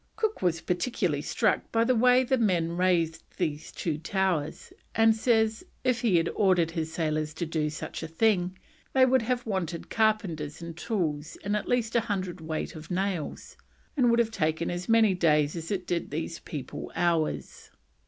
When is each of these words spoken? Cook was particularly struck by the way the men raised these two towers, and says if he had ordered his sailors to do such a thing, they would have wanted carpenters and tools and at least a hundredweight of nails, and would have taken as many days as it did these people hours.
Cook 0.15 0.41
was 0.41 0.61
particularly 0.61 1.21
struck 1.21 1.71
by 1.71 1.83
the 1.83 1.93
way 1.93 2.23
the 2.23 2.39
men 2.39 2.71
raised 2.71 3.21
these 3.37 3.71
two 3.71 3.99
towers, 3.99 4.73
and 4.95 5.15
says 5.15 5.63
if 5.83 6.01
he 6.01 6.15
had 6.15 6.27
ordered 6.29 6.71
his 6.71 6.91
sailors 6.91 7.35
to 7.35 7.45
do 7.45 7.69
such 7.69 8.01
a 8.01 8.07
thing, 8.07 8.57
they 8.93 9.05
would 9.05 9.21
have 9.21 9.45
wanted 9.45 9.91
carpenters 9.91 10.59
and 10.59 10.75
tools 10.75 11.37
and 11.43 11.55
at 11.55 11.69
least 11.69 11.95
a 11.95 11.99
hundredweight 11.99 12.75
of 12.75 12.89
nails, 12.89 13.55
and 13.95 14.09
would 14.09 14.17
have 14.17 14.31
taken 14.31 14.71
as 14.71 14.89
many 14.89 15.13
days 15.13 15.55
as 15.55 15.69
it 15.69 15.85
did 15.85 16.09
these 16.09 16.39
people 16.39 16.91
hours. 16.95 17.69